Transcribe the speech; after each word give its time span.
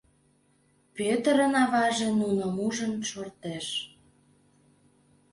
Пӧтырын 0.95 1.53
аваже 1.63 2.09
нуным 2.19 2.55
ужын 2.65 2.93
шортеш: 3.09 3.67